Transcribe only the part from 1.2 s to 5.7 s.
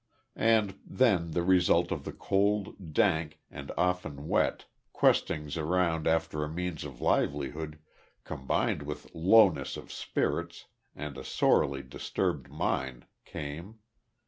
the result of the cold, dank, and often wet, questings